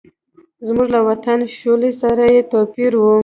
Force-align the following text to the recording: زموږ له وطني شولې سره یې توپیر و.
زموږ 0.67 0.87
له 0.95 0.99
وطني 1.07 1.47
شولې 1.59 1.91
سره 2.01 2.23
یې 2.33 2.41
توپیر 2.51 2.93
و. 2.97 3.03